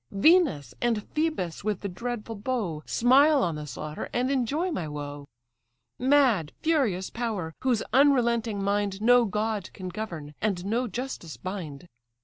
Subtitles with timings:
[0.09, 5.27] Venus, and Phœbus with the dreadful bow, Smile on the slaughter, and enjoy my woe.
[5.99, 7.53] Mad, furious power!
[7.61, 11.87] whose unrelenting mind No god can govern, and no justice bind.